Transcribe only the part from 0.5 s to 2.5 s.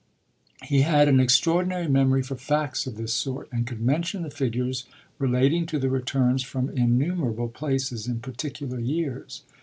He had an extraordinary memory for